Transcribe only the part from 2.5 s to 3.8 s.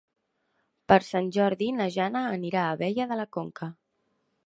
a Abella de la Conca.